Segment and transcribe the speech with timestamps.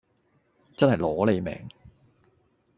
[0.75, 1.69] 真係攞你命